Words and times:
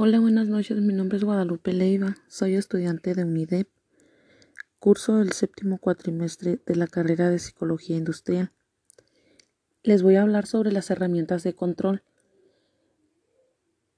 Hola, 0.00 0.20
buenas 0.20 0.46
noches. 0.46 0.80
Mi 0.80 0.92
nombre 0.92 1.18
es 1.18 1.24
Guadalupe 1.24 1.72
Leiva. 1.72 2.14
Soy 2.28 2.54
estudiante 2.54 3.16
de 3.16 3.24
UNIDEP, 3.24 3.68
curso 4.78 5.16
del 5.16 5.32
séptimo 5.32 5.78
cuatrimestre 5.78 6.60
de 6.64 6.76
la 6.76 6.86
carrera 6.86 7.30
de 7.30 7.40
Psicología 7.40 7.96
Industrial. 7.96 8.52
Les 9.82 10.04
voy 10.04 10.14
a 10.14 10.22
hablar 10.22 10.46
sobre 10.46 10.70
las 10.70 10.88
herramientas 10.92 11.42
de 11.42 11.52
control. 11.52 12.04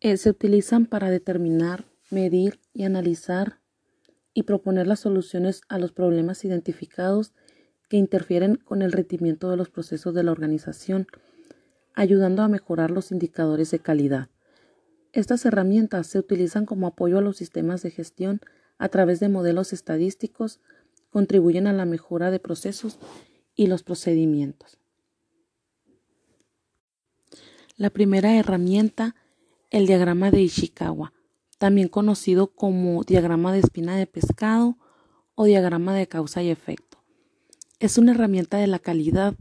Eh, 0.01 0.17
se 0.17 0.31
utilizan 0.31 0.87
para 0.87 1.11
determinar, 1.11 1.85
medir 2.11 2.61
y 2.73 2.85
analizar 2.85 3.61
y 4.33 4.45
proponer 4.45 4.87
las 4.87 5.01
soluciones 5.01 5.61
a 5.69 5.79
los 5.79 5.93
problemas 5.93 6.47
identificados 6.47 7.35
que 7.91 7.99
interfieren 7.99 8.57
con 8.57 8.81
el 8.81 8.93
rendimiento 8.93 9.51
de 9.51 9.59
los 9.59 9.69
procesos 9.69 10.15
de 10.15 10.23
la 10.23 10.33
organización, 10.33 11.09
ayudando 11.93 12.43
a 12.43 12.49
mejorar 12.49 12.91
los 12.91 13.13
indicadores 13.13 13.71
de 13.71 13.81
calidad. 13.81 14.31
Estas 15.13 15.45
herramientas 15.45 16.07
se 16.07 16.19
utilizan 16.19 16.67
como 16.67 16.87
apoyo 16.87 17.19
a 17.19 17.21
los 17.23 17.37
sistemas 17.37 17.83
de 17.83 17.91
gestión 17.91 18.41
a 18.79 18.89
través 18.89 19.21
de 19.21 19.29
modelos 19.29 19.73
estadísticos, 19.73 20.61
contribuyen 21.11 21.67
a 21.67 21.73
la 21.73 21.85
mejora 21.85 22.31
de 22.31 22.39
procesos 22.39 22.99
y 23.55 23.67
los 23.67 23.83
procedimientos. 23.83 24.79
La 27.77 27.91
primera 27.91 28.37
herramienta, 28.37 29.17
el 29.71 29.87
diagrama 29.87 30.31
de 30.31 30.43
Ishikawa, 30.43 31.13
también 31.59 31.89
conocido 31.89 32.55
como 32.55 33.03
diagrama 33.05 33.53
de 33.53 33.59
espina 33.59 33.97
de 33.97 34.07
pescado 34.07 34.79
o 35.35 35.45
diagrama 35.45 35.95
de 35.95 36.07
causa 36.07 36.43
y 36.43 36.51
efecto. 36.51 37.03
Es 37.79 37.99
una 37.99 38.13
herramienta 38.13 38.59
de 38.59 38.67
la 38.67 38.79
calidad 38.79 39.35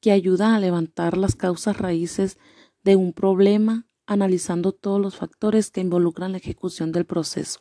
que 0.00 0.10
ayuda 0.10 0.54
a 0.54 0.60
levantar 0.60 1.16
las 1.16 1.36
causas 1.36 1.78
raíces 1.78 2.38
de 2.82 2.96
un 2.96 3.12
problema 3.12 3.86
analizando 4.06 4.72
todos 4.72 5.00
los 5.00 5.16
factores 5.16 5.70
que 5.70 5.80
involucran 5.80 6.32
la 6.32 6.38
ejecución 6.38 6.92
del 6.92 7.06
proceso. 7.06 7.60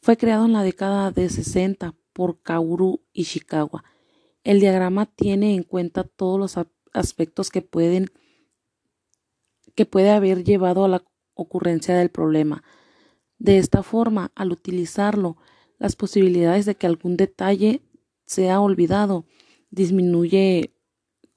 Fue 0.00 0.16
creado 0.16 0.44
en 0.44 0.52
la 0.52 0.62
década 0.62 1.10
de 1.10 1.28
60 1.28 1.94
por 2.12 2.40
Kaoru 2.42 3.02
Ishikawa. 3.12 3.84
El 4.44 4.60
diagrama 4.60 5.06
tiene 5.06 5.54
en 5.54 5.62
cuenta 5.62 6.04
todos 6.04 6.38
los 6.38 6.66
aspectos 6.92 7.50
que 7.50 7.62
pueden 7.62 8.06
que 9.74 9.86
puede 9.86 10.10
haber 10.10 10.42
llevado 10.42 10.84
a 10.84 10.88
la 10.88 11.04
ocurrencia 11.34 11.96
del 11.96 12.10
problema. 12.10 12.64
De 13.38 13.58
esta 13.58 13.84
forma, 13.84 14.32
al 14.34 14.50
utilizarlo, 14.50 15.36
las 15.78 15.94
posibilidades 15.94 16.66
de 16.66 16.74
que 16.74 16.88
algún 16.88 17.16
detalle 17.16 17.82
sea 18.26 18.60
olvidado 18.60 19.24
disminuye 19.70 20.74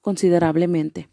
considerablemente. 0.00 1.11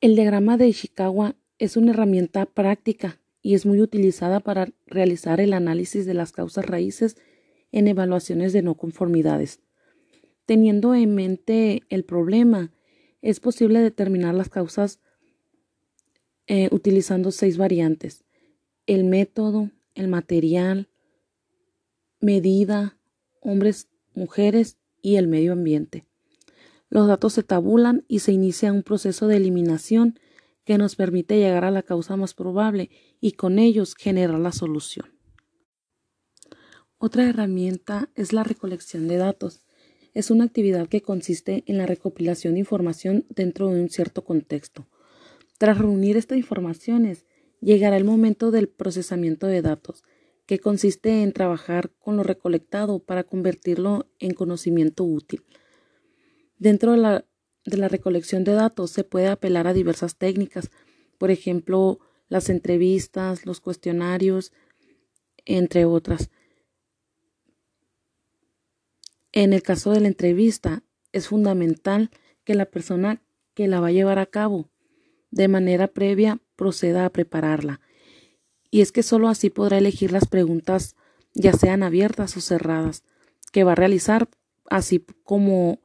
El 0.00 0.16
diagrama 0.16 0.56
de 0.56 0.66
Ishikawa 0.66 1.36
es 1.58 1.76
una 1.76 1.90
herramienta 1.90 2.46
práctica 2.46 3.20
y 3.42 3.52
es 3.52 3.66
muy 3.66 3.82
utilizada 3.82 4.40
para 4.40 4.72
realizar 4.86 5.40
el 5.40 5.52
análisis 5.52 6.06
de 6.06 6.14
las 6.14 6.32
causas 6.32 6.64
raíces 6.64 7.18
en 7.70 7.86
evaluaciones 7.86 8.54
de 8.54 8.62
no 8.62 8.76
conformidades. 8.76 9.60
Teniendo 10.46 10.94
en 10.94 11.14
mente 11.14 11.82
el 11.90 12.04
problema, 12.04 12.72
es 13.20 13.40
posible 13.40 13.80
determinar 13.80 14.34
las 14.34 14.48
causas 14.48 15.00
eh, 16.46 16.70
utilizando 16.72 17.30
seis 17.30 17.58
variantes. 17.58 18.24
El 18.86 19.04
método, 19.04 19.70
el 19.94 20.08
material, 20.08 20.88
medida, 22.20 22.98
hombres, 23.42 23.88
mujeres 24.14 24.78
y 25.02 25.16
el 25.16 25.28
medio 25.28 25.52
ambiente. 25.52 26.06
Los 26.90 27.06
datos 27.06 27.32
se 27.32 27.44
tabulan 27.44 28.04
y 28.08 28.18
se 28.18 28.32
inicia 28.32 28.72
un 28.72 28.82
proceso 28.82 29.28
de 29.28 29.36
eliminación 29.36 30.18
que 30.64 30.76
nos 30.76 30.96
permite 30.96 31.38
llegar 31.38 31.64
a 31.64 31.70
la 31.70 31.82
causa 31.82 32.16
más 32.16 32.34
probable 32.34 32.90
y 33.20 33.32
con 33.32 33.58
ellos 33.58 33.94
generar 33.94 34.38
la 34.40 34.52
solución. 34.52 35.06
Otra 36.98 37.28
herramienta 37.28 38.10
es 38.14 38.32
la 38.32 38.44
recolección 38.44 39.08
de 39.08 39.16
datos. 39.16 39.64
Es 40.12 40.30
una 40.30 40.44
actividad 40.44 40.88
que 40.88 41.00
consiste 41.00 41.62
en 41.66 41.78
la 41.78 41.86
recopilación 41.86 42.54
de 42.54 42.60
información 42.60 43.24
dentro 43.30 43.68
de 43.68 43.80
un 43.80 43.88
cierto 43.88 44.24
contexto. 44.24 44.86
Tras 45.58 45.78
reunir 45.78 46.16
estas 46.16 46.38
informaciones, 46.38 47.24
llegará 47.60 47.96
el 47.96 48.04
momento 48.04 48.50
del 48.50 48.68
procesamiento 48.68 49.46
de 49.46 49.62
datos, 49.62 50.02
que 50.46 50.58
consiste 50.58 51.22
en 51.22 51.32
trabajar 51.32 51.90
con 52.00 52.16
lo 52.16 52.24
recolectado 52.24 52.98
para 52.98 53.22
convertirlo 53.22 54.06
en 54.18 54.34
conocimiento 54.34 55.04
útil. 55.04 55.44
Dentro 56.60 56.92
de 56.92 56.98
la, 56.98 57.88
recolección 57.88 58.44
de 58.44 58.52
datos 58.52 58.90
se 58.90 59.02
puede 59.02 59.28
apelar 59.28 59.66
a 59.66 59.72
diversas 59.72 60.16
técnicas, 60.16 60.70
por 61.16 61.30
ejemplo, 61.30 62.00
las 62.28 62.50
entrevistas, 62.50 63.46
los 63.46 63.60
cuestionarios, 63.60 64.52
entre 65.46 65.86
otras. 65.86 66.30
En 69.32 69.54
el 69.54 69.62
caso 69.62 69.92
de 69.92 70.00
la 70.00 70.08
entrevista, 70.08 70.82
es 71.12 71.28
fundamental 71.28 72.10
que 72.44 72.54
la 72.54 72.66
persona 72.66 73.22
que 73.54 73.66
la 73.66 73.80
va 73.80 73.88
a 73.88 73.92
llevar 73.92 74.18
a 74.18 74.26
cabo 74.26 74.68
de 75.30 75.48
manera 75.48 75.86
previa 75.86 76.40
proceda 76.56 77.06
a 77.06 77.10
prepararla. 77.10 77.80
Y 78.70 78.82
es 78.82 78.92
que 78.92 79.02
sólo 79.02 79.28
así 79.28 79.48
podrá 79.48 79.78
elegir 79.78 80.12
las 80.12 80.26
preguntas, 80.28 80.94
ya 81.32 81.54
sean 81.54 81.82
abiertas 81.82 82.36
o 82.36 82.42
cerradas, 82.42 83.02
que 83.50 83.64
va 83.64 83.72
a 83.72 83.76
realizar, 83.76 84.28
así 84.66 85.06
como 85.24 85.80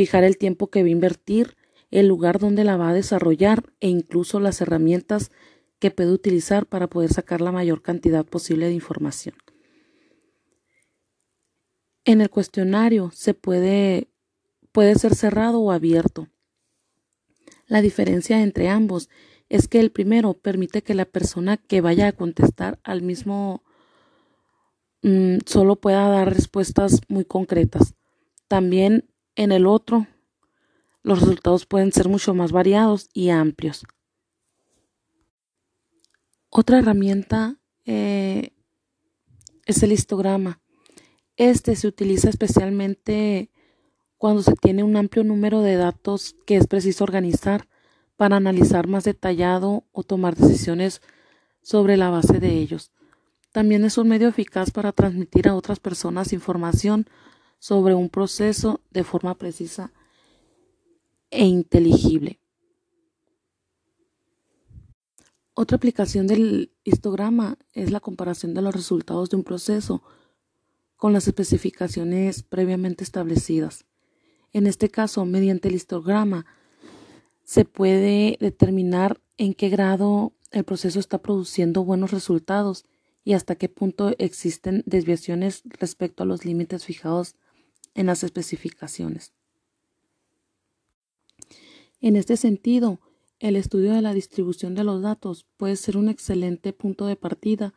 fijar 0.00 0.24
el 0.24 0.38
tiempo 0.38 0.70
que 0.70 0.80
va 0.82 0.86
a 0.86 0.92
invertir, 0.92 1.58
el 1.90 2.08
lugar 2.08 2.38
donde 2.38 2.64
la 2.64 2.78
va 2.78 2.88
a 2.88 2.94
desarrollar 2.94 3.70
e 3.80 3.88
incluso 3.88 4.40
las 4.40 4.62
herramientas 4.62 5.30
que 5.78 5.90
puede 5.90 6.10
utilizar 6.10 6.64
para 6.64 6.86
poder 6.86 7.12
sacar 7.12 7.42
la 7.42 7.52
mayor 7.52 7.82
cantidad 7.82 8.24
posible 8.24 8.64
de 8.64 8.72
información. 8.72 9.34
En 12.06 12.22
el 12.22 12.30
cuestionario 12.30 13.10
se 13.12 13.34
puede, 13.34 14.08
puede 14.72 14.94
ser 14.94 15.14
cerrado 15.14 15.60
o 15.60 15.70
abierto. 15.70 16.28
La 17.66 17.82
diferencia 17.82 18.40
entre 18.40 18.70
ambos 18.70 19.10
es 19.50 19.68
que 19.68 19.80
el 19.80 19.90
primero 19.90 20.32
permite 20.32 20.80
que 20.80 20.94
la 20.94 21.04
persona 21.04 21.58
que 21.58 21.82
vaya 21.82 22.08
a 22.08 22.12
contestar 22.12 22.80
al 22.84 23.02
mismo 23.02 23.62
mm, 25.02 25.40
solo 25.44 25.76
pueda 25.76 26.08
dar 26.08 26.34
respuestas 26.34 27.02
muy 27.08 27.26
concretas. 27.26 27.96
También 28.48 29.09
en 29.40 29.52
el 29.52 29.66
otro, 29.66 30.06
los 31.02 31.20
resultados 31.20 31.64
pueden 31.64 31.92
ser 31.92 32.10
mucho 32.10 32.34
más 32.34 32.52
variados 32.52 33.08
y 33.14 33.30
amplios. 33.30 33.86
Otra 36.50 36.78
herramienta 36.78 37.56
eh, 37.86 38.52
es 39.64 39.82
el 39.82 39.92
histograma. 39.92 40.60
Este 41.36 41.74
se 41.74 41.88
utiliza 41.88 42.28
especialmente 42.28 43.50
cuando 44.18 44.42
se 44.42 44.52
tiene 44.56 44.82
un 44.82 44.98
amplio 44.98 45.24
número 45.24 45.62
de 45.62 45.76
datos 45.76 46.36
que 46.44 46.56
es 46.56 46.66
preciso 46.66 47.04
organizar 47.04 47.66
para 48.18 48.36
analizar 48.36 48.88
más 48.88 49.04
detallado 49.04 49.84
o 49.92 50.02
tomar 50.02 50.36
decisiones 50.36 51.00
sobre 51.62 51.96
la 51.96 52.10
base 52.10 52.40
de 52.40 52.58
ellos. 52.58 52.92
También 53.52 53.86
es 53.86 53.96
un 53.96 54.08
medio 54.08 54.28
eficaz 54.28 54.70
para 54.70 54.92
transmitir 54.92 55.48
a 55.48 55.54
otras 55.54 55.80
personas 55.80 56.34
información 56.34 57.06
sobre 57.60 57.94
un 57.94 58.08
proceso 58.08 58.80
de 58.90 59.04
forma 59.04 59.36
precisa 59.36 59.92
e 61.30 61.46
inteligible. 61.46 62.40
Otra 65.54 65.76
aplicación 65.76 66.26
del 66.26 66.72
histograma 66.84 67.58
es 67.72 67.92
la 67.92 68.00
comparación 68.00 68.54
de 68.54 68.62
los 68.62 68.74
resultados 68.74 69.30
de 69.30 69.36
un 69.36 69.44
proceso 69.44 70.02
con 70.96 71.12
las 71.12 71.28
especificaciones 71.28 72.42
previamente 72.42 73.04
establecidas. 73.04 73.84
En 74.52 74.66
este 74.66 74.88
caso, 74.88 75.24
mediante 75.26 75.68
el 75.68 75.74
histograma, 75.74 76.46
se 77.44 77.64
puede 77.64 78.38
determinar 78.40 79.20
en 79.36 79.54
qué 79.54 79.68
grado 79.68 80.32
el 80.50 80.64
proceso 80.64 80.98
está 80.98 81.18
produciendo 81.18 81.84
buenos 81.84 82.10
resultados 82.10 82.84
y 83.22 83.34
hasta 83.34 83.54
qué 83.54 83.68
punto 83.68 84.14
existen 84.18 84.82
desviaciones 84.86 85.62
respecto 85.64 86.22
a 86.22 86.26
los 86.26 86.44
límites 86.44 86.84
fijados 86.84 87.36
en 87.94 88.06
las 88.06 88.24
especificaciones. 88.24 89.32
En 92.00 92.16
este 92.16 92.36
sentido, 92.36 93.00
el 93.38 93.56
estudio 93.56 93.92
de 93.92 94.02
la 94.02 94.14
distribución 94.14 94.74
de 94.74 94.84
los 94.84 95.02
datos 95.02 95.46
puede 95.56 95.76
ser 95.76 95.96
un 95.96 96.08
excelente 96.08 96.72
punto 96.72 97.06
de 97.06 97.16
partida 97.16 97.74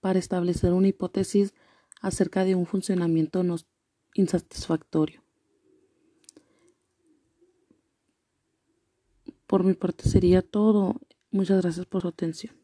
para 0.00 0.18
establecer 0.18 0.72
una 0.72 0.88
hipótesis 0.88 1.54
acerca 2.00 2.44
de 2.44 2.54
un 2.54 2.66
funcionamiento 2.66 3.44
insatisfactorio. 4.14 5.22
Por 9.46 9.64
mi 9.64 9.74
parte 9.74 10.08
sería 10.08 10.42
todo. 10.42 11.00
Muchas 11.30 11.62
gracias 11.62 11.86
por 11.86 12.02
su 12.02 12.08
atención. 12.08 12.54